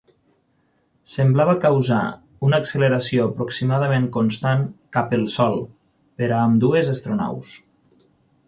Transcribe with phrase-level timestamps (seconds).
[1.15, 1.99] Semblava causar
[2.47, 5.63] una acceleració aproximadament constant cap el sol
[6.23, 7.57] per a ambdues astronaus.